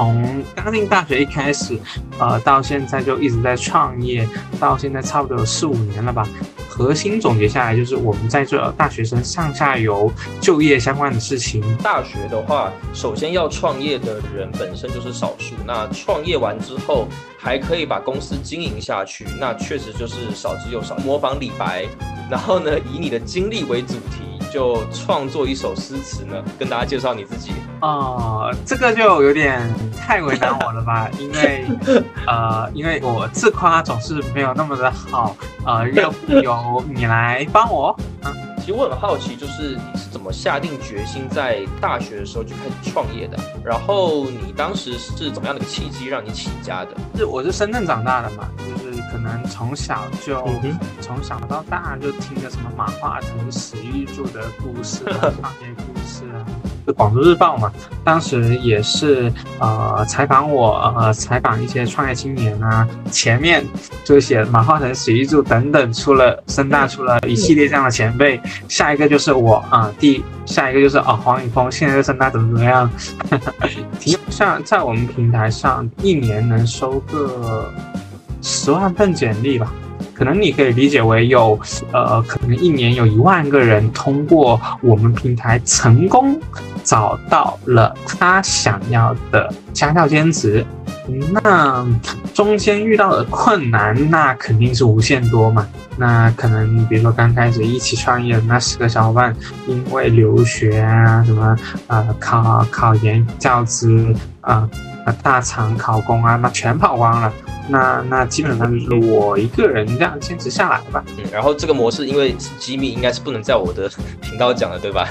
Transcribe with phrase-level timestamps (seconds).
[0.00, 1.78] 从刚进大学一开始，
[2.18, 4.26] 呃，到现在就一直在创业，
[4.58, 6.26] 到现在差不多有四五年了吧。
[6.70, 10.10] 核心总结下来就是，我们在这大学生上下游
[10.40, 11.62] 就业相关的事情。
[11.82, 17.06] 大学的话，首先要创业的人本身就是少数，那创业完之后
[17.38, 20.96] 还可以把公司经营下去，那确实就是少之又少。
[21.04, 21.84] 模仿李白，
[22.30, 24.39] 然后呢，以你的经历为主题。
[24.52, 29.62] 就创作一首诗词呢，跟大家介绍你自己哦，这个就有点
[29.96, 31.08] 太为难我了吧？
[31.18, 31.64] 因为
[32.26, 37.96] 呃，因为我自夸总是没有那么的好，呃，要不由你来帮我。
[38.70, 43.36] 嗯，其实我很好奇，就是你是怎么下定决心在大学的时候就开始创业的？
[43.64, 46.90] 然后你当时是怎么样的一个契机让你起家的？
[47.16, 48.90] 是我是深圳长大的嘛，就是。
[49.10, 50.40] 可能从小就
[51.00, 56.46] 从小到大就听着什么马化腾、史玉柱的故事、 创业故事啊，
[56.92, 57.72] 广州日报嘛，
[58.04, 63.64] 当时也是呃采访我呃采访一些创业青年啊，前面
[64.04, 72.90] 就写马化腾、史玉柱等等出了深大出了一系列这样的前辈，下一个就是我啊，第下一个就是啊黄宇峰，现在在深大怎么怎么样？
[74.30, 77.72] 像在我们平台上一年能收个。
[78.42, 79.70] 十万份简历吧，
[80.20, 81.58] 可能你可以理解为有，
[81.92, 86.38] 呃，可能一年有一万个人通过我们平台成功
[86.84, 90.62] 找到了他想要的家教兼职。
[91.32, 91.86] 那
[92.34, 95.66] 中间遇到的困难，那肯定是无限多嘛。
[95.96, 99.34] 那可能比如说刚开始一起创业的那十个小伙伴，
[99.66, 104.68] 因为留学啊，什么呃考考研教资啊，
[105.22, 107.32] 大厂考公啊，那全跑光了。
[107.68, 111.04] 那那基本上就是我一个人这样坚持下来吧。
[111.18, 113.88] 嗯，然后这个模式因为是机密，应该是不能在我的
[114.20, 115.08] 频道讲的，对吧？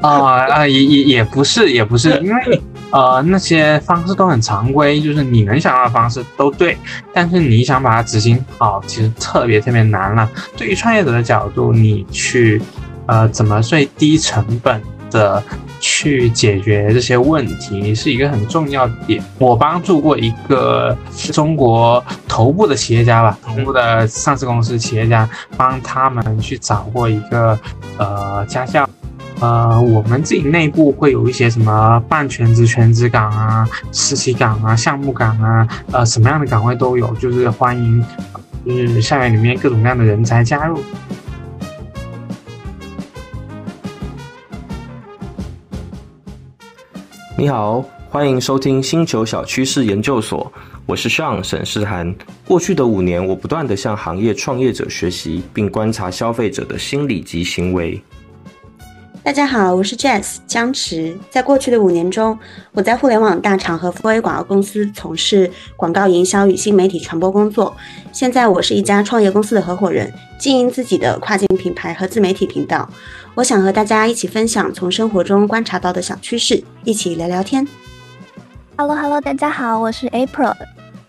[0.00, 6.76] 啊啊，也也也不是，也不是， 因为呃那些方式都很常规，就是你能想到的方式都对，
[7.12, 10.28] 但是你想把它执行好，其实特别特别难了。
[10.56, 12.60] 对于创业者的角度，你去
[13.06, 15.42] 呃怎么最低成本的。
[15.80, 19.22] 去解决这些问题是一个很重要的点。
[19.38, 20.96] 我帮助过一个
[21.30, 25.28] 中国头部的企业家吧，头部的上市公司企业家，
[25.58, 27.58] 帮他们去找过一个
[27.98, 28.88] 呃家教。
[29.40, 38.02] 呃，我们自己内部会有一些什么半全职、全职岗啊、实习岗啊、项目岗啊，呃，什么样的岗位都有，就是欢迎
[38.64, 40.80] 就是校园里面各种各样的人才加入。
[47.44, 50.50] 你好，欢迎收听星球小趋势研究所，
[50.86, 52.14] 我是 Sean 沈世涵。
[52.46, 58.02] 过去的五年，我不断的向行业创业者学习，并观察消费者的心理及行为。
[59.22, 61.14] 大家好，我是 Jess 江池。
[61.28, 62.38] 在过去的五年中，
[62.72, 67.76] 我在互联网大厂和 4A 广告公司从事广告营销与新媒体传播工作。
[68.10, 72.88] 现在，我是一家创业公司的合伙人，经营自己的跨境品牌和自媒体频道。
[73.36, 77.66] 我想和大家一起分享从生活中观察到的小趋势，一起聊聊天。
[78.76, 80.54] Hello Hello，大家好，我是 April，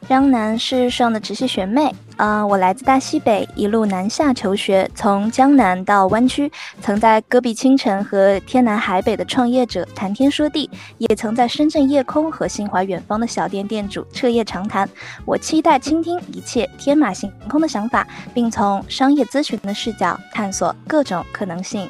[0.10, 1.94] 江南是上的直系学妹。
[2.18, 14.90] 啊，我来自大西北，一路南下求学，从江南到湾区，曾在戈壁清晨和天南海北的创业者谈天说地，也曾在深圳夜空和心怀远方的小店店主彻夜长谈。
[15.26, 21.88] 我期待倾听一切天马行空的想法，并从商业咨询的视角探索各种可能性。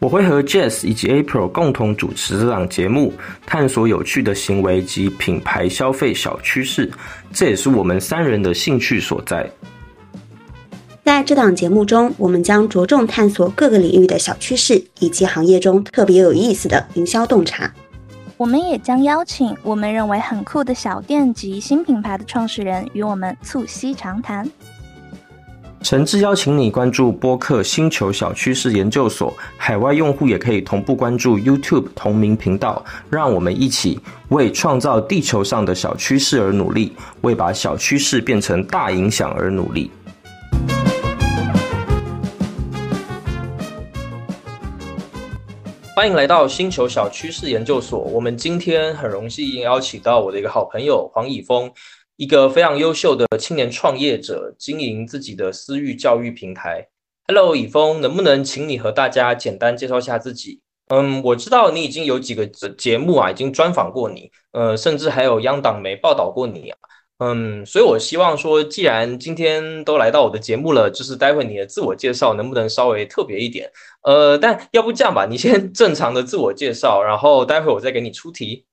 [0.00, 3.12] 我会和 Jess 以及 April 共同主持这档节目，
[3.44, 6.88] 探索有趣的行为及品牌消费小趋势，
[7.32, 9.50] 这也是我们三人的兴趣所在。
[11.04, 17.72] 在这档节目中，我们将着重探索各个领域的小趋势，以及行业中特别有意思的营销洞察。
[18.36, 24.48] 我们也将邀请我们认为很酷的小店及新品牌的创始人与我们促膝长谈。
[25.80, 32.84] 诚挚邀请你关注播客星球小趋势研究所，海外用户也可以同步关注 YouTube 同名频道。
[33.08, 33.98] 让我们一起
[34.30, 39.88] 为创造地球上的小趋势而努力，为把小趋势变成大影响而努力。
[45.94, 48.00] 欢迎来到星球小趋势研究所。
[48.00, 51.70] 我们今天很荣幸邀请到我的一个好朋友黄以峰。
[52.18, 56.88] 一个非常优秀的青年创业者，经营自己的私域教育平台。
[57.28, 60.60] Hello，以峰，能不能请你和大家简单介绍一下自己？
[60.88, 66.78] 嗯，我知道你已经有几个节目啊，已经专访过你，呃，甚至还有央党媒报道过你啊。
[67.18, 73.70] 嗯，所以我希望说，既然今天都来到我的节目了，就是待会你的自我介绍能不能稍微特别一点？
[74.02, 78.64] 呃，但要不这样吧，你先正常的自我介绍，然后待会我再给你出题。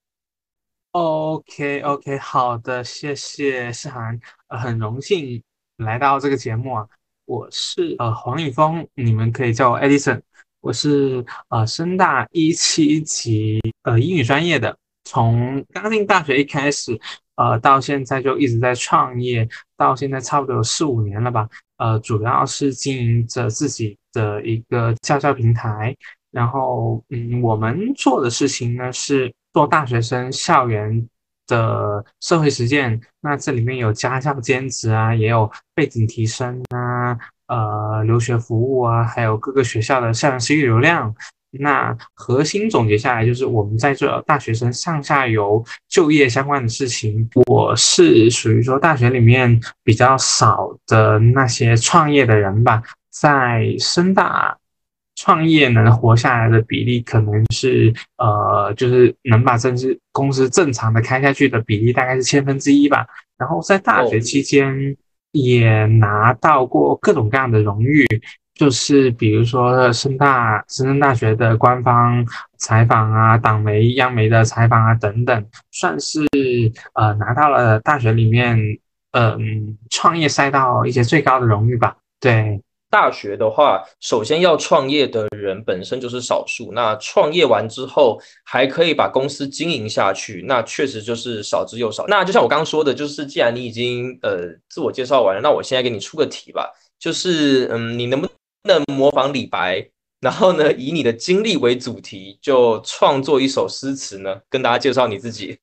[0.95, 5.43] OK OK，好的，谢谢思涵，呃，很荣幸
[5.75, 6.87] 来到这个节目啊。
[7.25, 10.21] 我是呃黄以峰，你们可以叫我 Edison。
[10.61, 16.97] 我是呃深大一七级呃英语专业的，从刚进大学一开始，
[17.35, 19.45] 呃到现在就一直在创业，
[19.75, 21.45] 到现在差不多有四五年了吧。
[21.75, 25.93] 呃，主要是经营着自己的一个教教平台，
[26.31, 29.33] 然后嗯，我们做的事情呢是。
[29.55, 31.07] 做大学生校园
[31.47, 37.17] 的社会实践，那这里面有家教兼职啊，也有背景提升啊，
[37.47, 41.15] 呃，留学服务啊，还有各个学校的校园私域流量。
[41.57, 47.25] 那核心总结下来就是，我们在做大学生上下游就业相关的事情。
[47.45, 54.57] 我是属于说大学里面比较少的那些创业的人吧，在深大。
[55.25, 63.07] 创业能活下来的比例可能是，呃，就是能把正式公司正常的开下去的比例大概是千分之一吧。
[63.35, 64.95] 然后在大学期间
[65.31, 68.05] 也拿到过各种各样的荣誉，
[68.53, 72.23] 就是比如说深大深圳大学的官方
[72.59, 76.19] 采访啊、党媒、央媒的采访啊等等，算是
[76.93, 78.59] 呃拿到了大学里面
[79.13, 81.97] 嗯创业赛道一些最高的荣誉吧。
[82.19, 82.61] 对。
[82.95, 86.71] 大学的话，首先要创业的人本身就是少数。
[86.71, 92.05] 那创业完之后，还可以把公司经营下去，那确实就是少之又少。
[92.07, 98.29] 那就像我刚刚说的，就是既然你已经呃自我介绍完了，那我现在给你出个题吧，就是嗯，你能不
[98.63, 99.85] 能模仿李白，
[100.21, 105.57] 然后呢，以你的经历为主题，就创作一首诗词呢，跟大家介绍你自己。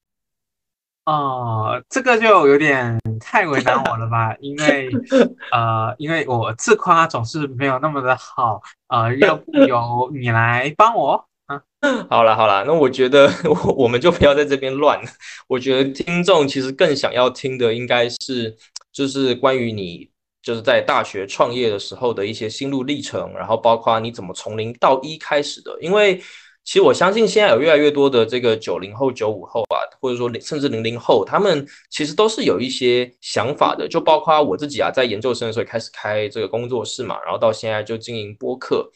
[1.05, 4.37] 哦，这个就有点太为难我了吧？
[4.39, 4.89] 因为
[5.51, 11.61] 呃，因为我自夸总是没有那么的好，呃，要不由你来帮我 啊？
[12.09, 15.01] 好了好了，那我觉得 我我们就不要在这边乱。
[15.49, 18.57] 我觉得听众其实更想要听的应该是，
[18.93, 20.09] 就是关于你
[20.41, 26.23] 就是在大学创业的时候的一些心路历程，然后包括你怎么从零到一开始的，因为。
[26.65, 33.89] 其实我相信现在有越来越多的这个九零后、九五后啊，或者说甚至零零后，他们其实都是有一些想法的。
[33.89, 38.89] 就包括我自己啊，在研究生的时候开始开这个工作室嘛，然后到现在就经营播客，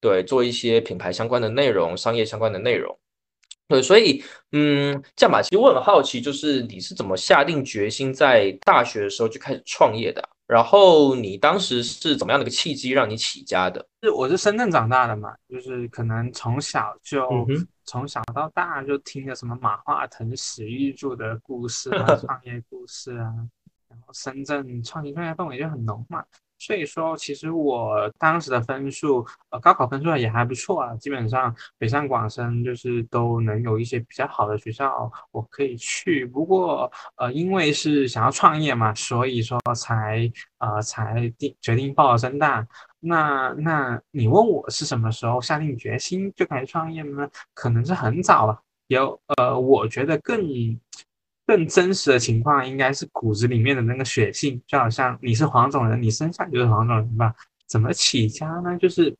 [0.00, 2.98] 对，做一些品牌相关的内容、商业相关的内容。
[3.68, 10.22] 对，所以嗯，这样吧，其实我很好奇，就是你是怎么下定决心在大学的时候就开始创业的？
[10.46, 13.86] 然后你当时是怎么样的一个契机让你起家的？
[14.02, 17.26] 是我是深圳长大的嘛，就是可能从小就
[17.84, 23.32] 从小到大就听着什么马化腾、史玉柱的故事啊， 创业故事啊，
[23.88, 26.24] 然后深圳创新创业氛围就很浓嘛。
[26.64, 36.24] 所以说，其实我当时的分数，呃，高考分数也还不错啊，基本上北上广深就是都能有一些比较好的学校我可以去。
[36.24, 42.64] 不过，呃，因为是想要创业嘛，所以说才呃才定决定报了深大。
[43.00, 47.28] 那那你问我是什么时候下定决心就开始创业呢？
[47.54, 48.56] 可能是很早了，
[48.86, 50.40] 有呃，我觉得更。
[51.46, 57.34] 更真实的情况应该是骨子里面的那个血性，就好像你是黄种人，你身上就是黄种人吧？
[57.66, 58.76] 怎么起家呢？
[58.78, 59.14] 就是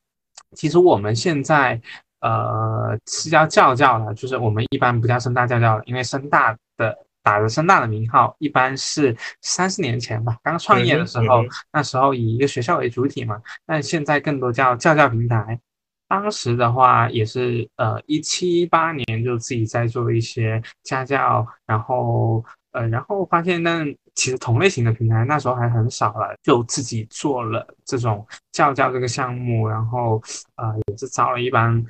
[0.55, 1.79] 其实我们现在
[2.21, 15.59] 呃是叫教教了，就是我们一般不叫深大教教了，因为深大的打着深大的名号，一般是三四年前吧，刚创业的时候，那时候以一个学校为主体嘛，但现在更多叫教教平台。
[16.07, 23.83] 当时的话也是呃一七一八年就自己在做一些家教，然后呃然后发现那
[24.13, 30.21] 其实同类型的平台那时候还很少了，就自己做了这种教教这个项目，然后
[30.55, 31.83] 呃也是招了一帮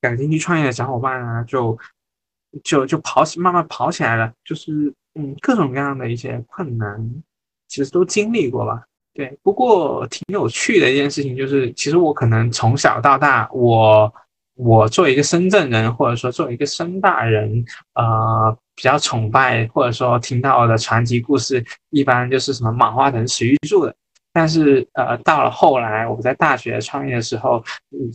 [0.00, 1.76] 感兴趣创业的小伙伴啊，就
[2.62, 7.22] 就就跑起慢慢跑起来了，就是嗯各种各样的一些困难，
[7.66, 8.84] 其实都经历过吧。
[9.16, 14.12] 对，不过挺有趣的一件事情就是，其实我可能从小到大，我
[14.56, 23.94] 我作为一个深圳人，或者说作为一个深大人，呃，比较崇拜或者说听到的传奇故事，一般就是什么马化腾、史玉柱的。
[24.34, 27.64] 但是，呃，到了后来，我在大学创业的时候，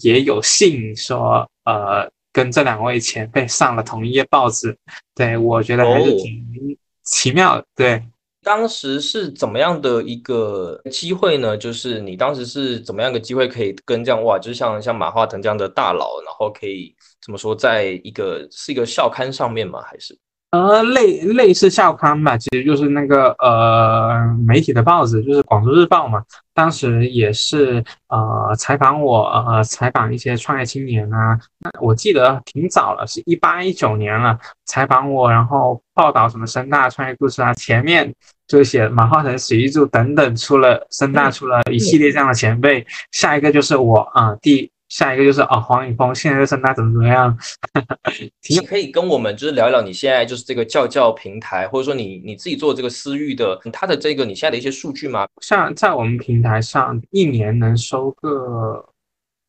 [0.04, 4.78] 也有幸说，呃，跟这两位前辈上了同一页报纸。
[5.16, 7.66] 对我觉得还是挺奇妙的。
[7.76, 8.04] 对。
[8.44, 11.56] 当时是怎么样的一个机会呢？
[11.56, 19.82] 就是你当时是怎么样的机会可以跟这样哇，就是像像马化腾这样的大佬，然后可以怎么说，在一个是一个校刊上面吗？
[19.84, 20.18] 还是
[20.52, 26.22] 呃，类类似校刊吧，其实就是那个呃媒体的报纸，就是广州日报嘛。
[26.54, 31.40] 当时也是呃采访我，呃采访一些创业青年啊。
[31.60, 37.54] 那我记得挺早了，是一八一九年了，采访我，然后报道什么深大创业故事啊。
[37.54, 38.14] 前面
[38.46, 42.86] 就写马化腾、史玉柱等等，出了深大出了一系列这样的前辈。
[43.12, 44.70] 下一个就是我啊，第。
[44.92, 47.38] 下一个就是啊，黄宇峰现在的生态怎么怎么样？
[48.50, 55.26] 你可以跟我们就是聊一聊你现在就是这个教教平台，或者说你你自己做这个私域的，它的这个你现在的一些数据吗？
[55.42, 58.86] 像在我们平台上，一年能收个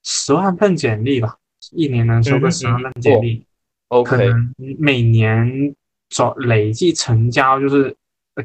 [0.04, 1.36] 十万份简历吧，
[1.72, 3.44] 一年能收个十万份简历。
[3.88, 5.74] OK，可能每年
[6.08, 7.92] 总累计成交就是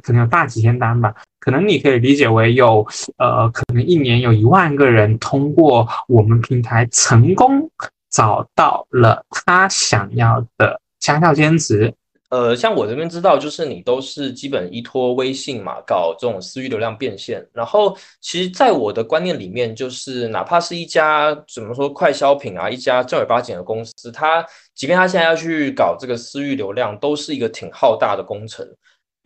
[0.01, 1.13] 可能有大几千单吧。
[1.39, 2.85] 可能你可以理解为有，
[3.17, 7.69] 呃，可能一年有一万个人通过我们平台成功
[8.09, 11.93] 找到了他想要的家教兼职。
[12.29, 17.41] 呃，像我这边知道，就是你都是基本依托微信嘛，搞这种私域流量变现。
[17.53, 28.67] 然后，其实，在我的观念里面，就是哪怕是一家怎么说快消品啊，一家正儿八经的公司，它即便它现在要去搞这个私域流量，都是一个挺浩大的工程。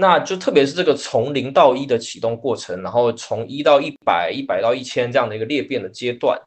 [0.02, 6.42] 那就特别是这个从零到一的启动过程，然后从一到一百、一百到一千这样的一个裂变的阶段，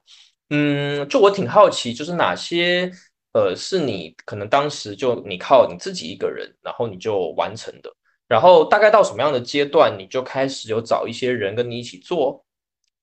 [0.51, 2.91] 嗯，就我挺好奇，就是哪些
[3.33, 7.89] 呃是你可能当时就你靠你自己一个人，然后你就完成的，
[8.27, 12.45] 然后大概到什么样的阶段，你就开始有找一些人跟你一起做，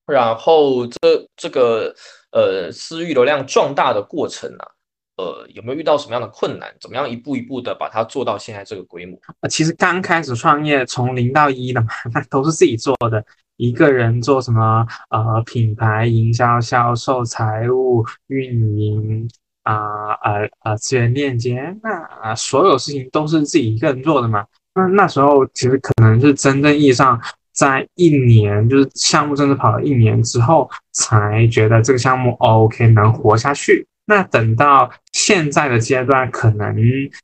[0.06, 0.98] 然后这
[1.34, 1.94] 这个
[2.32, 4.68] 呃私域流量壮大的过程啊。
[5.16, 6.68] 呃，有没有遇到什么样的困难？
[6.80, 9.18] 怎么样一步一步的把它做到现在这个规模？
[9.40, 13.24] 呃，其实刚开始创业从零到一的嘛， 那都是自己做的，
[13.58, 19.28] 一个人做什么呃品牌营销、销售、财务、运营
[19.64, 24.46] 啊呃呃资源链接，那所有事情都是自己一个人做的嘛。
[24.74, 27.20] 那那时候其实可能是真正意义上
[27.52, 33.86] 在一年，就是项目真的跑了一年之后，才觉得这个项目 OK 能活下去。
[34.04, 36.76] 那等到现在的阶段，可能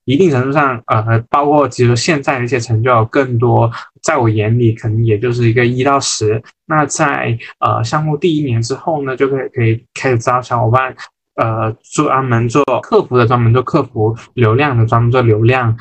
[0.04, 3.70] 一定程度上，呃，包括其实现在的一些成就更多，
[4.02, 6.40] 在我眼里，可能也就是一个一到十。
[6.66, 10.94] 那在呃项目第一年之后呢，就可以可以开始招小伙伴，
[11.34, 15.76] 呃，专门做客服的，专门做客服流量的，专门做流量。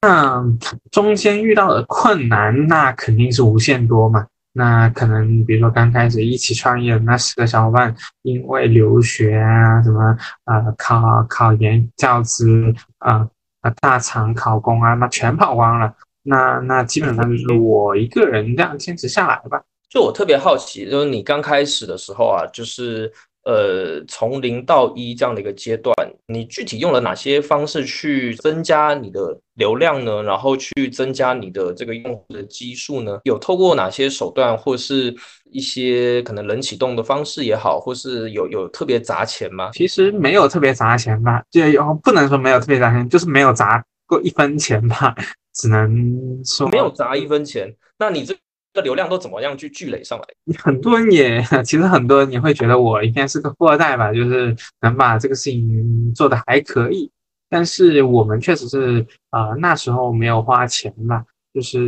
[0.00, 0.42] 那
[0.90, 4.26] 中间遇到的困难，那肯定是无限多嘛。
[4.52, 13.28] 那可能，比如说刚开始一起创业的那十个小伙伴，因为留学啊，什么呃考考研、教资啊
[13.60, 15.92] 啊大厂考公啊，那全跑光了。
[16.22, 19.62] 那那基本上就是我一个人这样坚持下来吧。
[19.88, 23.12] 就我特别好奇，就是你刚开始的时候啊，就是。
[23.48, 25.94] 呃，从零到一这样的一个阶段，
[26.26, 30.22] 你具体用了哪些方式去增加你的流量呢？
[30.22, 33.20] 然后去增加你的这个用户的基数呢？
[33.24, 35.16] 有透过哪些手段，或是
[35.50, 39.70] 一些可能冷启动的方式也好，或是有有特别砸钱吗？
[39.72, 41.62] 其实没有特别砸钱吧，就
[42.04, 45.14] 不能说没有特别砸钱，就是没有砸过一分钱吧，
[45.56, 47.74] 只能说没有砸一分钱。
[47.98, 48.36] 那你这？
[48.80, 50.26] 流量都怎么样去聚累上来？
[50.58, 57.10] 很多人也， 其实很多人也会觉得我应该是个富二代吧，就是能把这个事情做的还可以。
[57.50, 61.78] 但是我们确实是，啊，那时候没有花钱吧，就是。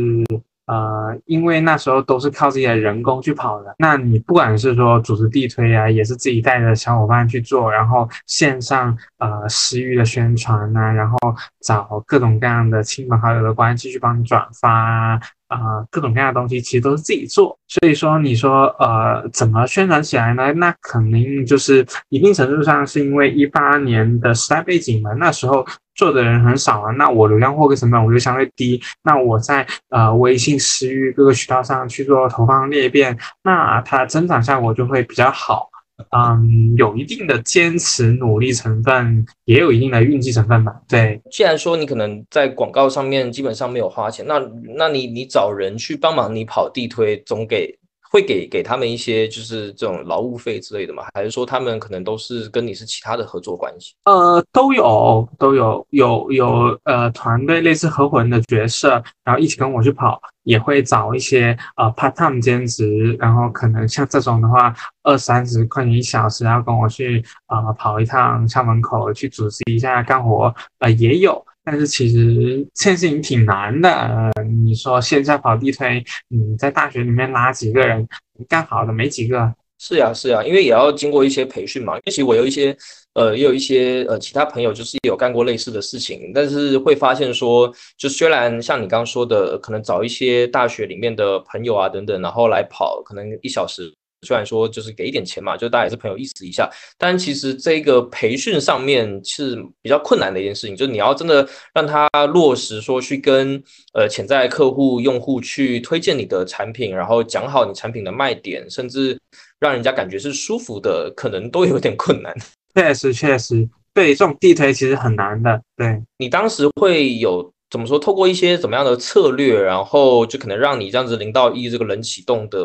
[0.71, 11.17] 呃，因为那时候都是靠自己的人工去跑的，那你不管是说组织地推啊，也是自己带着小伙伴去做，然后线上呃私域的宣传呐，然后
[11.61, 15.59] 找各种各样的亲朋好友的关系去帮你转发啊，啊，
[15.91, 17.59] 各种各样的东西其实都是自己做。
[17.67, 20.53] 所以说，你说呃怎么宣传起来呢？
[20.53, 25.65] 那肯定就是一定程度上是因为一八年的时代背景嘛，那时候。
[26.01, 35.69] 做的人很少啊，那我流量获客成本我就相对低，那我在呃微信私域各个渠道上去做投放裂变，那它增长效果就会比较好。
[36.09, 40.73] 嗯，有一定的坚持努力成分，也有一定的运气成分吧。
[40.89, 44.41] 对，既然说你可能在广告上面基本上没有花钱，那
[44.75, 47.77] 那你你找人去帮忙你跑地推，总给。
[48.11, 51.03] 会给给他们一些就是这种劳务费之类的吗？
[51.13, 53.93] 还是说他们可能都是跟你是其他的合作关系？
[54.03, 71.45] 呃，都有都有有有呃团队类似合伙人的角色，然后一起跟我去跑，也会找一些呃 part time 兼职，然后可能像这种的话，二三十块钱一小时，然后跟我去呃跑一趟校门口去组织一下干活，呃也有。
[71.63, 78.07] 但是其实这件事情挺难的，呃，你说线下跑地推，你在大学里面拉几个人
[78.49, 79.53] 干好的没几个。
[79.77, 81.99] 是呀，是呀，因为也要经过一些培训嘛。
[82.05, 82.75] 其实我有一些，
[83.15, 93.91] 呃，也有一些呃其他朋友，就是有干过类似的事情，但是会发现说，就虽然像你刚刚说的，可能找一些大学里面的朋友啊等等，然后来跑，可能一小时。
[94.27, 103.61] 虽然说就是给一点钱嘛，就大家也是朋友意思一下，但其实这个培训上面是比较困难的一件事情，就是你要真的让他落实说去跟
[103.93, 109.17] 呃潜在客户用户去推荐你的产品，然后讲好你产品的卖点，甚至
[109.59, 112.31] 让人家感觉是舒服的，可能都有点困难。
[112.75, 115.59] 确实，确实，对这种地推其实很难的。
[115.75, 117.97] 对你当时会有怎么说？
[117.97, 122.59] 透过一些怎么样的策略，然后就可能让你这样子零到一这个冷启动的。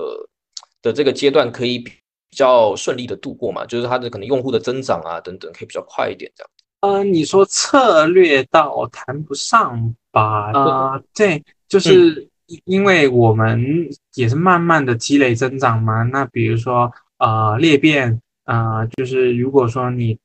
[0.86, 1.92] 的这个阶段可以比
[2.30, 3.66] 较顺利的度过嘛？
[3.66, 6.50] 就是它的可能用户的增长啊等等，可以比较快一点这样。
[6.80, 10.52] 呃，你说策略倒谈不上吧？
[10.52, 12.28] 呃，对，就是
[12.64, 16.04] 因为我们也是慢慢的积累增长嘛。
[16.04, 20.16] 那比如说呃裂变啊，就是如果说你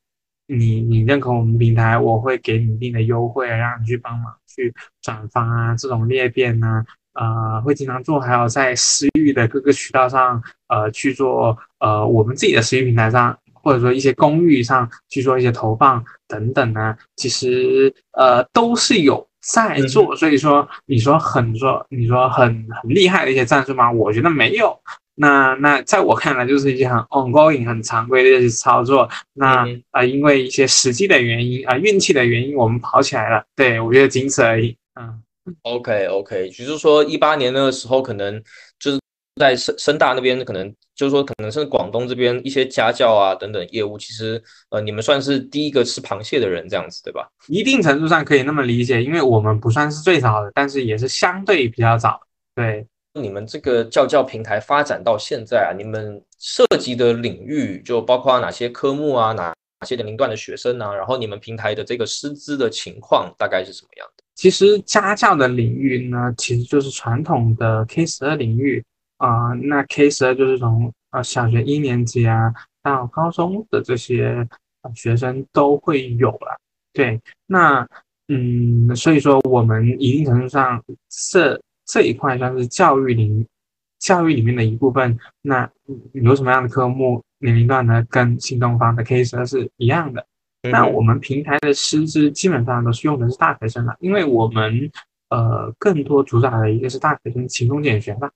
[0.45, 6.85] 你你认可我们平台，我会给你一定的优惠，让你去帮忙去转发啊，这种裂变呢。
[7.13, 20.15] 呃，会经常做，还有在私域的各个渠道上，呃，去做，呃，我们自己的私域平台上，或者说一些公域上去做一些投放等等呢，其实呃都是有在做。
[20.15, 22.45] 所以说，你说很说，你说很
[22.81, 23.91] 很厉害的一些战术吗？
[23.91, 24.79] 我觉得没有。
[25.15, 29.07] 那那在我看来，就是一些很 ongoing、很常规的一些操作。
[29.33, 33.43] 那啊，因为一些实际的原因啊，运气的原因，我们跑起来了。
[33.55, 34.75] 对我觉得仅此而已。
[34.99, 35.21] 嗯。
[35.63, 38.41] OK OK，就是说一八年那个时候，可能
[38.79, 38.99] 就是
[39.39, 47.27] 在深深大那边，可能就是说，可能是广东这边一些家教啊等等业务，其实呃，你们算是第一个吃螃蟹的人，这样子对吧？
[47.47, 52.19] 一定程度上可以那么理解，因为我们不算是最早的，但是也是相对比较早。
[52.53, 60.93] 对，你们这个教教平台发展到现在啊，你们涉及的领域就包括哪些科目啊，哪哪些年龄段的学生呢？
[60.95, 64.20] 然后你们平台的这个师资的情况大概是什么样的？
[64.35, 68.83] 其实家教的领域呢，其实就是传统的 K 十二领域
[69.17, 69.53] 啊。
[69.53, 74.47] 那 K 十二就是从呃小学一年级啊到高中的这些
[74.95, 76.57] 学生都会有了。
[76.93, 77.87] 对，那
[78.29, 80.83] 嗯，所以说我们一定程度上
[81.31, 83.45] 这这一块算是教育领
[83.99, 85.17] 教育里面的一部分。
[85.41, 85.69] 那
[86.13, 88.03] 有什么样的科目年龄段呢？
[88.09, 90.25] 跟新东方的 K 十二是一样的。
[90.69, 94.91] 那我们平台的师资基本上都是用的是大学生了，因为我们
[95.29, 98.29] 呃更多主打的一个是大学生勤工俭学吧，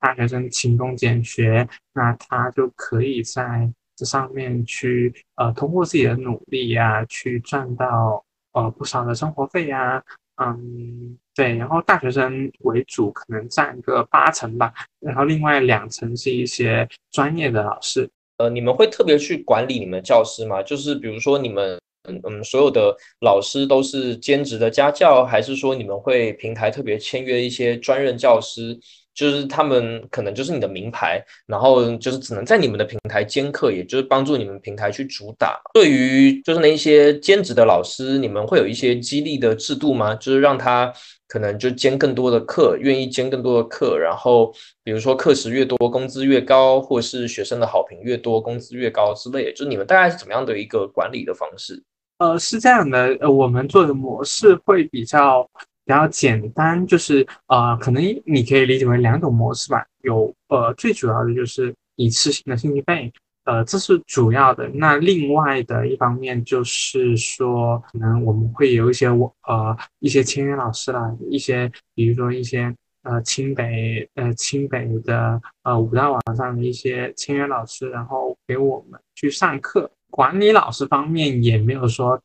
[0.00, 10.02] 大学生勤工俭学，那他就可以在这上面去呃通过自己的努力呀，去赚到呃不少的生活费呀，
[10.42, 18.10] 嗯对，然后大学生为主，可能占个八成吧，然后另外两成是一些专业的老师。
[18.40, 20.62] 呃，你们会特别去管理你们教师吗？
[20.62, 28.78] 就是比如说，你们嗯嗯，所有的老师都是兼职的家教，还是说你们会平台特别签约一些专任教师？
[29.12, 35.60] 就是他们可能就是你的名牌，然后就是只能在你们的平台兼课，也就是帮助你们平台去主打。
[35.74, 40.14] 对于就是那些兼职的老师，你们会有一些激励的制度吗？
[40.14, 40.90] 就是让他
[41.30, 44.52] 可能就兼更多的课，愿意兼更多的课，然后
[44.84, 49.52] 比如说课时越多，工资越高，或是学生的好评越多，工资越高之类。
[49.54, 51.80] 就你们大概是怎么样的一个管理的方式？
[52.18, 55.48] 呃，是这样的，呃，我们做的模式会比较。
[55.86, 59.84] 比较简单，就是呃，可能你可以理解为两种模式吧。
[60.02, 63.12] 有呃，最主要的就是一次性的信息费，
[63.50, 64.68] 呃，这是主要的。
[64.72, 79.90] 那另外的一方面就是说，可能我们会有一些我呃一些签约老师啦，一些比如说一些呃清北呃清北的呃五大网上的一些签约老师，然后给我们去上课。
[80.10, 82.20] 管理老师方面也没有说。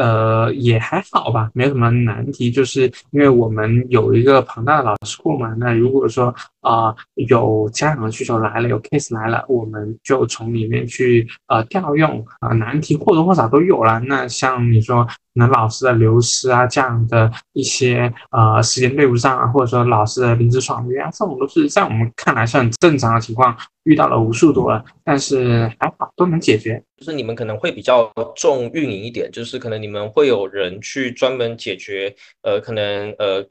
[0.00, 5.52] 呃，也还好吧，没有什么难题，就是因为我们有一个庞大的老师库嘛。
[5.58, 6.32] 那如果说
[6.68, 13.98] 啊有家长的需求来了，有 case 来了，我们就从里面去呃调用啊，难题或多或少都有了。
[14.00, 15.06] 那像你说。
[15.34, 26.82] 可能老师的流失啊，这样的一些呃时间对不上啊，或者说老师的临时爽约啊，这种都是在我们看来是很正常的情况，遇到了无数多了，但是还好都能解决。
[26.96, 33.46] 就是你们可能会比较重运营一点，就是可能你们会有人去专门解决，呃，可能呃。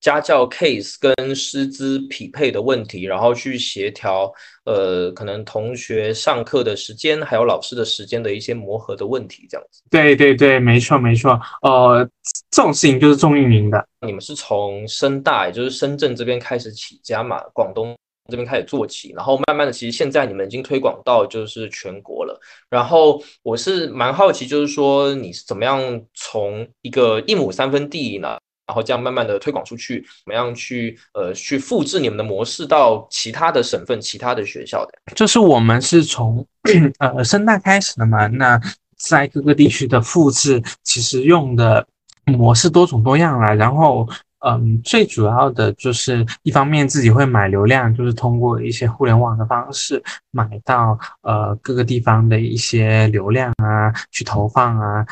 [0.00, 4.32] 家教 case 跟师资匹配的问题，然后去协调，
[4.64, 9.82] 呃，可能同学上课的时间，还有老师的时间的一些磨合的问题，这样子。
[9.90, 11.40] 对对对，没错没错。
[11.62, 12.08] 呃，
[12.50, 13.86] 这种事情就是重运营的。
[14.06, 17.40] 你们是从深大，也就是深圳这边开始起家嘛？
[17.52, 17.96] 广东
[18.30, 22.38] 这边开始做起，然后慢慢的，其实现在你们已经推广到就是全国了。
[22.70, 34.92] 然后我是蛮好奇，就是说你是怎么样从一个一亩三分地呢，然后这样慢慢的推广出去，怎么样去呃去复制你们的模式到其他的省份、其他的学校的？
[35.16, 36.46] 就是我们是从
[37.00, 38.60] 呃生态开始的嘛，那
[38.96, 41.86] 在各个地区的复制，其实用的
[42.26, 44.08] 模式多种多样了，然后。
[44.46, 50.00] 嗯，最主要的就是一方面自己会买流量，就是通过一些互联网的方式
[50.30, 55.04] 买到呃各个地方的一些流量啊，去投放啊。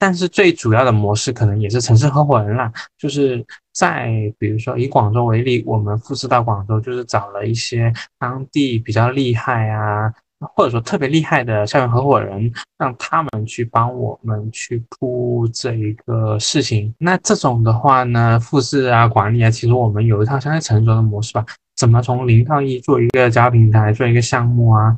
[0.00, 10.12] 但是最主要的模式可能也是城市合伙人啦，就是在比如说以广州为例，我们复制到广州，就是找了一些当地比较厉害啊。
[10.56, 16.94] 或者说特别厉害的校园合伙人，让他们去帮我们去铺这一个事情。
[16.98, 21.44] 那这种的话呢，复制啊、管理啊，其实我们有一套相对成熟的模式吧。
[21.76, 24.96] 怎么从零到一做一个交易平台，做一个项目啊，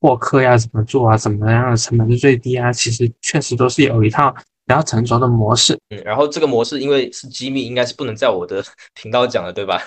[0.00, 2.72] 获客呀怎么做啊，怎么样的成本是最低啊？
[2.72, 4.30] 其实确实都是有一套
[4.66, 5.78] 比较成熟的模式。
[5.90, 8.64] 嗯，然后这个模式因为是机密，应该是不能在我的
[9.00, 9.80] 频道讲的，对吧？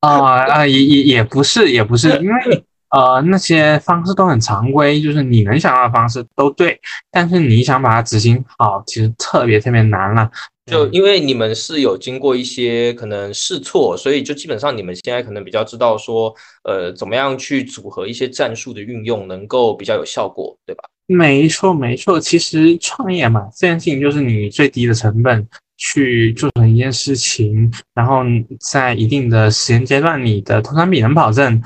[0.00, 2.64] 啊啊，也也也不是，也不是，因为。
[2.90, 6.76] 呃，那些方式都很常规，就是你能想到的方式都对，
[7.12, 10.28] 但是你想把它执行好，其实特别特别难了。
[10.70, 20.84] 就因为你们是有经过一些可能试错，所以就基本上你们现在可能比较知道说，呃，怎么样去组合一些战术的运用，能够比较有效果，对吧？
[21.06, 22.20] 没错，没错。
[22.20, 25.44] 其实创业嘛，这件事情就是你最低的成本
[25.76, 28.22] 去做成一件事情，然后
[28.60, 31.60] 在一定的时间阶段，你的投产比能保证。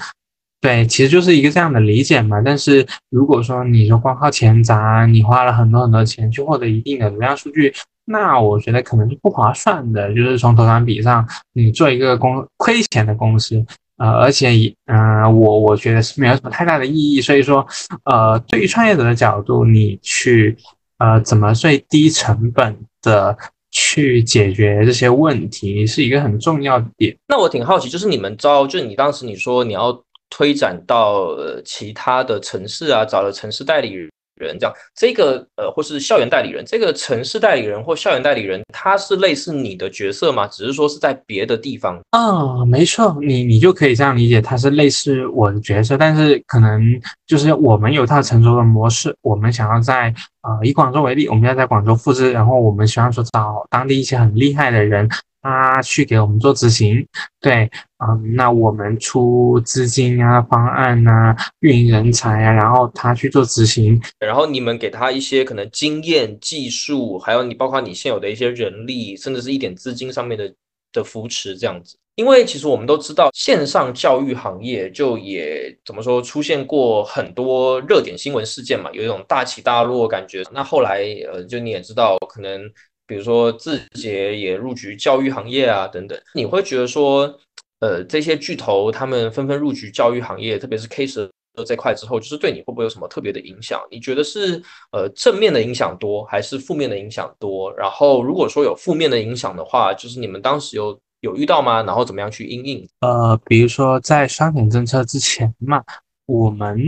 [0.63, 2.41] 对，其实就是一个这样的理解嘛。
[2.43, 7.71] 但是如果说你说光靠钱砸，你花了很多很多钱去获得一定的流量数据，
[8.05, 10.15] 那我觉得可能是不划算的。
[10.15, 13.65] 就是从投产比上，你做一个公亏钱的公司，
[13.99, 17.21] 呃，而且也，嗯，我我觉得是没有什么太大的意义。
[17.21, 17.67] 所以说，
[18.05, 20.57] 呃，对于创业者的角度，你去，
[20.99, 23.37] 呃，怎么最低成本的
[23.71, 27.17] 去解决这些问题，是一个很重要的点。
[27.29, 30.03] 那我挺好奇，就是你们招，就是你当时你说你要。
[30.31, 31.29] 推展到
[31.65, 33.93] 其他的城市啊，找了城市代理
[34.37, 40.47] 人，这样这个呃，或是校园代理人，这个城市代理人或校园代理人，他是类似你的角色吗？
[40.47, 46.83] 只是说是在别的地方啊，没错，你你就可以这样理解，他是类似我的角色，但是可能
[47.27, 55.09] 就是我们有套成熟的模式，我们想要在啊以广州为例，我们要在广州复制，然后我们希望说找当地一些很厉害的人。
[55.47, 57.07] 他去给我们做执行，
[57.39, 57.71] 对，
[58.07, 70.55] 嗯，那我们出资金啊、方案啊、运营人才啊，然后他去做执行，然后你们给他一些可能经验、技术，还有你包括你现有的一些人力，甚至是一点资金上面的
[70.93, 71.97] 的扶持这样子。
[72.17, 80.45] 因为其实我们都知道，线上教育行业就也怎么说，出现过很多热点新闻事件嘛，有一种大起大落感觉。
[80.53, 82.61] 那后来，呃，就你也知道，可能。
[83.07, 87.39] 比如说字节也入局教育行业啊，等等，你会觉得说，
[87.85, 91.31] 呃，这些巨头他们纷纷入局教育行业，特别是 K 十
[91.67, 93.79] 这块之后，就是对你会不会有什么特别的影响？
[93.91, 97.71] 你觉得是呃正面的影响多，还是负面的影响多？
[97.77, 101.83] 然后如果说有负面的影响的话，就是你们当时有有遇到吗？
[101.83, 102.89] 然后怎么样去应应？
[103.01, 105.83] 呃，比如说在双减政策之前嘛，
[106.25, 106.81] 我们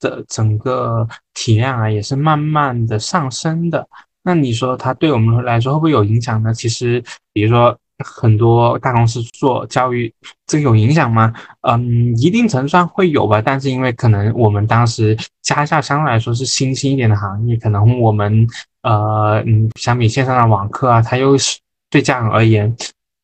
[0.00, 3.88] 的整个体量啊也是慢慢的上升的。
[4.24, 6.52] 那你说它对我们来说会不会有影响呢？
[6.52, 7.00] 其实，
[7.32, 10.12] 比如说很多大公司做教育，
[10.46, 11.32] 这个有影响吗？
[11.60, 13.40] 嗯，一定程度上会有吧。
[13.40, 18.46] 但是因为可能我们当时家校相对来说是新兴一点的行业，可能我们
[18.82, 21.58] 呃嗯，相比线上的网课啊，它又是
[21.90, 22.74] 对家长而言，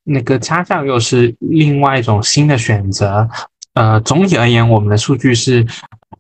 [0.04, 3.28] 那个家教又是另外一种新的选择。
[3.74, 5.66] 呃，总体而言，我们的数据是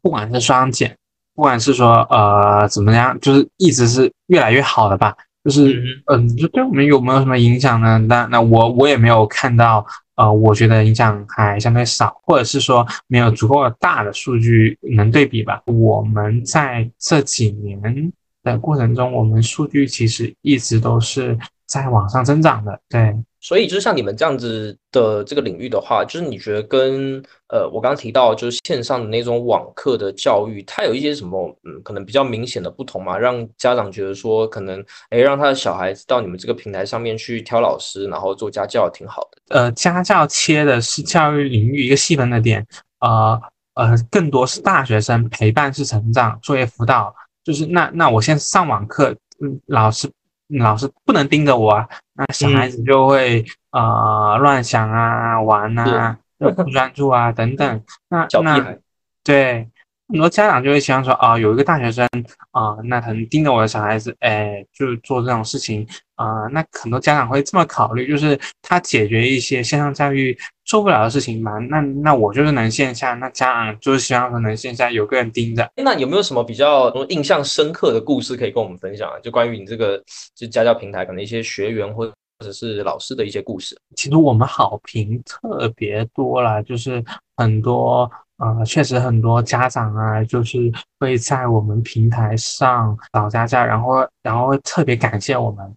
[0.02, 0.96] 不管是双减。
[1.34, 5.16] 不管是说呃怎么样，就是一直是越来越好的吧。
[5.44, 7.98] 就是嗯，就对我们有没有什么影响呢？
[7.98, 9.84] 那那我我也没有看到，
[10.16, 15.62] 呃，我觉得影响还相对少，或者是说没有足够大的数据能对比吧。
[15.66, 22.80] 我们在这几年的过程中，我们数据其实一直都是在往上增长的。
[22.88, 23.16] 对。
[23.40, 33.16] 所以就是像你们这样子的这个领域的话，就是你觉得跟呃我刚刚提到就是线上的那种网课的教育，它有一些什么嗯可能比较明显的不同吗？
[33.16, 39.56] 让家长觉得说可能哎让他的小孩子到你们这个平台上面去挑老师，然后做家教挺好的。
[39.56, 42.66] 呃，家教切的是教育领域一个细分的点，
[43.00, 43.40] 呃
[43.74, 50.10] 呃更多是大学生陪伴式成长作业辅导，就是那那我先上网课，嗯老师。
[50.58, 51.88] 老师不能盯着我啊，
[52.20, 57.82] 那小孩子就会呃乱想啊、玩啊，不专注啊等等。
[58.08, 58.76] 那小那，
[59.24, 59.68] 对。
[60.12, 62.04] 很多家长就会希望说啊，有一个大学生
[62.50, 70.36] 啊、那可能盯着我的小孩子，哎，就做这种事情啊、那很多家长会这么考虑，就是他解决一些线上教育
[70.70, 75.68] 做不了的事情嘛，那那我就是能线下，那家长就是希望说能线下有个人盯着。
[75.74, 79.18] 那有没有什么比较印象深刻的故事可以跟我们分享啊？
[79.20, 80.00] 就关于你这个
[80.32, 83.76] 就家教平台可能一些学员或或者是老师的一些故事。
[83.96, 87.04] 其实我们好评特别多啦，就是
[87.36, 90.56] 很多呃，确实很多家长啊，就是
[91.00, 95.68] 会在我们平台上找家教，然后然后特别感谢我们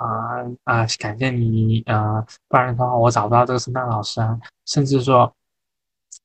[0.00, 5.32] 啊啊、感谢你啊、不然的话我找不到这个圣诞老师啊，甚至说。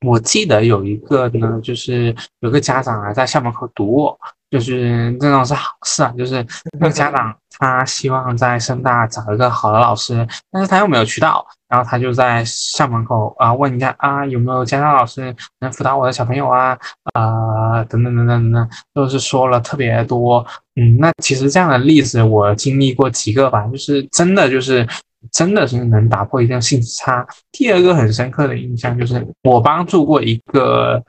[0.01, 4.19] 我记得有一个呢，就是有个家长啊，在校门口堵我，
[4.55, 6.45] 就是这种是好事啊，就是
[6.79, 16.77] 那个家长他希望在深大找一个好的老师，但是他又没有渠道，然后他就在校门口啊问一下啊有没有家教老师能辅导我的小朋友啊
[17.13, 20.45] 啊、等等等等等等，都是说了特别多。
[20.75, 24.87] 嗯，那其实这样的例子我经历过几个吧，就是真的就是
[25.31, 27.25] 真的是能打破一定性差。
[27.51, 31.01] 第二个很深刻的印象就是我帮助过一个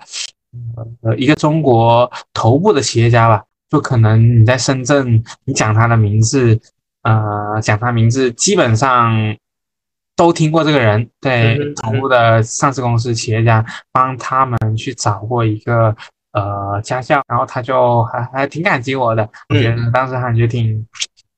[1.03, 6.59] 呃一个中国头部的企业家吧，就可能你在深圳，你讲他的名字，
[7.03, 9.15] 呃，讲他名字，基本上
[10.15, 11.09] 都听过这个人。
[11.21, 15.95] 对头部的上市公司企业家，帮他们去找过一个
[16.33, 20.87] 呃家教，然后他就还还挺感激我的，我觉得当时感觉挺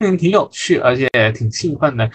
[0.01, 2.11] 嗯挺有趣，而且挺兴奋的。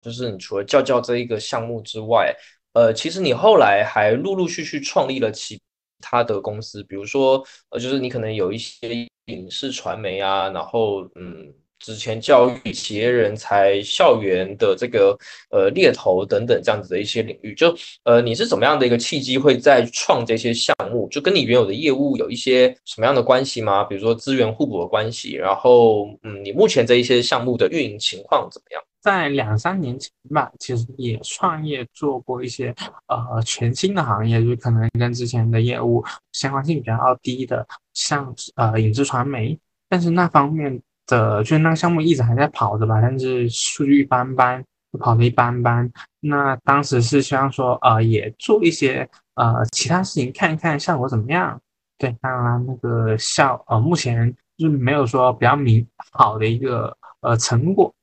[0.00, 2.34] 就是你除了教教这一个项目之外，
[2.72, 5.60] 呃，其实你后来还陆陆续续创立了其
[6.00, 15.16] 他的公司，比如说，呃，就是你可能有一些影视传媒啊，然后嗯，之前教育企业人才、校园的这个
[15.50, 21.08] 呃猎头等等这样子的一些领域，就呃，你是怎么样的一个契机会在创这些项目？
[21.10, 23.84] 就跟你原有的业务有一些什么样的关系吗？
[23.84, 28.82] 比如说资源互补的关系，然后嗯，你目前这一些项目的运营情况怎么样？
[29.00, 32.74] 在两三年前吧，其实也创业做过一些
[33.06, 39.58] 呃全新的行业，就可能跟之前的业务相关性比较低的，像呃影视传媒，
[39.88, 44.62] 但是那方面的就是那个项目一直还在跑着吧，但是数据一般般，
[44.98, 45.90] 跑得一般般。
[46.20, 51.60] 那当时是希望说呃也做一些呃其他事情，看一看效果怎么样。
[51.96, 57.94] 对，当然那个效呃目前就是没有说比较明好的一个呃成果。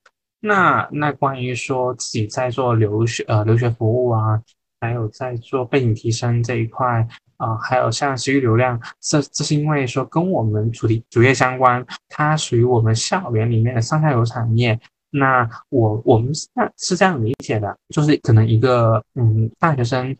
[0.45, 4.39] 那那关于说自己在做留学呃留学服务啊，
[4.79, 7.05] 还有在做背景提升这一块
[7.37, 14.79] 啊、还有像私域流量，这这是因为说跟我们主题主业相关，它属于我们校园里面的上下游产业。
[15.09, 20.15] 那我我们是是这样理解的，就是可能一个嗯大学生，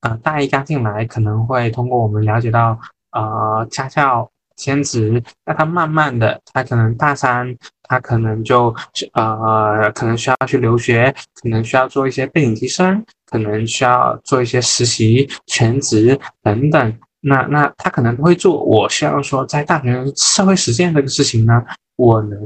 [0.00, 2.78] 呃大一刚进来，可能会通过我们了解到
[3.12, 8.74] 呃家教兼职，那他慢慢的，他可能大三，他可能就
[9.12, 16.98] 呃，可能需要去留学，可能需要做一些背景提升，可能需要做一些实习、全职等等。
[17.20, 21.60] 那那他可能会做，我希望说在大学社会实践这个事情呢，
[21.96, 22.38] 我能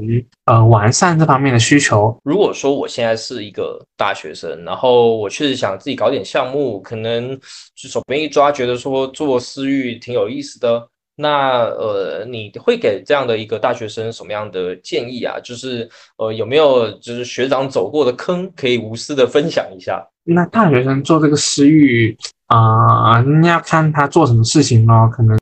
[0.45, 2.17] 呃完善这方面的需求。
[2.23, 7.39] 如果说我现在是一个大学生，然后我确实想自己搞点项目，可能
[7.75, 10.87] 就手边一抓，觉得说做私域挺有意思的。
[11.21, 15.39] 那呃，你会给这样的一个大学生什么样的建议啊？
[15.39, 20.05] 就是呃，有没有就是学长走过的坑，可以无私的分享一下？
[20.23, 25.37] 那大学生做这个私域啊、你要看他做什么事情咯，可能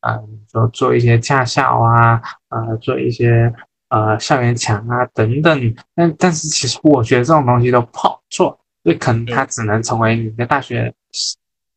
[0.00, 0.18] 呃，
[0.50, 3.52] 说做一些驾校啊，呃，做一些
[3.90, 5.74] 呃校园墙啊等等。
[5.94, 10.92] 但但是其实我觉得这种东西都不好做，所以可能他只能成为你的大学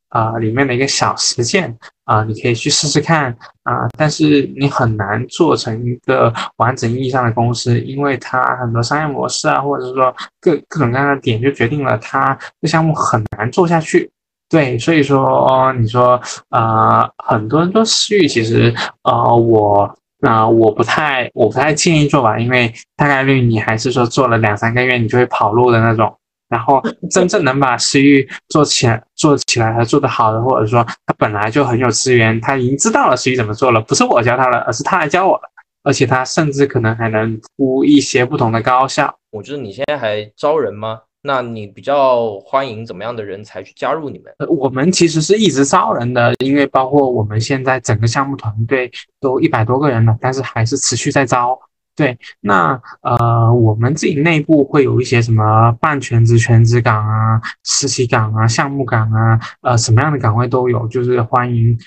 [0.10, 14.10] 啊、里面的一个小实践啊、你可以去试试看啊、但是你很难做成一个完整意义上的公司，因为它很多商业模式啊，或者是说各各种各样的点，就决定了它这项目很难做下去。
[14.50, 16.20] 对，所以说你说
[16.50, 26.14] 呃，很多人做私域，其实呃，我啊、我不太我不太建议做吧，因为大概率你还是说做了两三个月，你就会跑路的那种。
[26.50, 26.82] 然后
[27.12, 35.44] 真正能把私域做起来、做起来和做得好的，或者说他本来就很有资源，他已经知道了私域怎么做了，不是我教他了，而是他来教我了，
[35.84, 39.16] 而且他甚至可能还能出一些不同的高校。
[39.32, 41.02] 我觉得你现在还招人吗？
[41.22, 44.34] 那你比较欢迎怎么样的人才去加入你们？
[44.40, 51.60] 呃我们其实是一直招人的，因为包括我们现在整个项目团队都一百多个人了，但是还是持续在招。
[52.00, 61.78] 对，那呃，我们自己内部会有一些什么半全职、全职岗啊、实习岗啊、项目岗啊，呃，什么样的岗位都有，就是欢迎，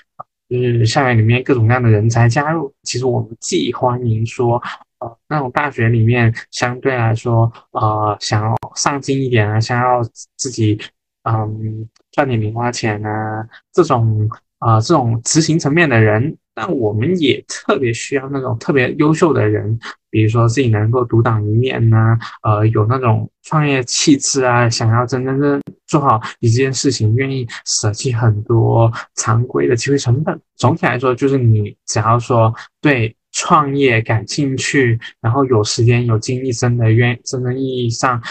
[0.51, 2.70] 就是校园里面各种各样的人才加入。
[2.83, 4.62] 其实我们既欢迎说，
[4.98, 10.03] 呃，那种大学里面相对来说，呃，想要上进一点啊，想要
[10.37, 10.79] 自己
[11.22, 16.37] 嗯赚点零花钱啊，这种啊这种执行层面的人。
[16.55, 19.79] 但我们也特别需要那种特别优秀的人，
[20.11, 30.38] 比如说自己能够独当一面呢，呃，有那种创业气质啊，想要真真正做好一件事情，愿意舍弃很多常规的机会成本。
[30.57, 38.23] 总体来说，就是你只要说对创业感兴趣，然后有时间有精力，真的愿真正意义上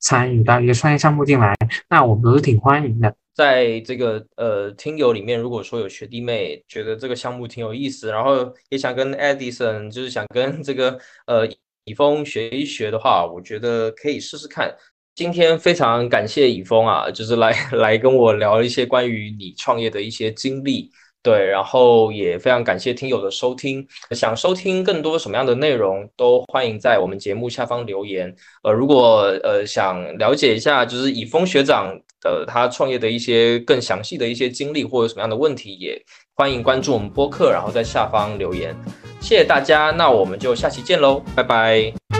[0.00, 1.54] 参与到一个创业项目进来，
[1.88, 3.14] 那我们都是挺欢迎的。
[3.40, 11.48] 在这个呃听友里面，如果说有学弟妹觉得这个项目挺有意思，然后也想跟 Edison，就是想跟这个呃
[11.84, 14.76] 以峰学一学的话，我觉得可以试试看。
[15.14, 20.90] 今天非常感谢以峰啊，就是来 来跟我聊一些关于你创业的一些经历。
[21.22, 23.86] 对，然后也非常感谢听友的收听。
[24.12, 28.34] 想收听更多什么样的内容，都欢迎在我们节目下方留言。
[28.62, 31.94] 呃，如果呃想了解一下，就是以峰学长
[32.24, 36.00] 呃他创业的一些更详细的一些经历，或者什么样的问题，也
[36.34, 38.74] 欢迎关注我们播客，然后在下方留言。
[39.20, 42.19] 谢谢大家，那我们就下期见喽，拜拜。